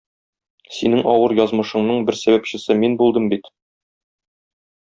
[0.77, 3.55] Синең авыр язмышыңның бер сәбәпчесе мин булдым бит.